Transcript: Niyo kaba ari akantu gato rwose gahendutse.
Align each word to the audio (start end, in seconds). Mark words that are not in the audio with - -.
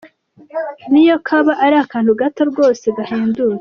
Niyo 0.91 1.15
kaba 1.27 1.53
ari 1.65 1.75
akantu 1.85 2.11
gato 2.19 2.41
rwose 2.51 2.85
gahendutse. 2.97 3.59